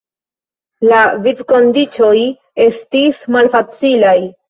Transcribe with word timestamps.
La 0.91 1.01
vivkondiĉoj 1.27 2.25
estis 2.67 3.25
malfacilaj. 3.41 4.21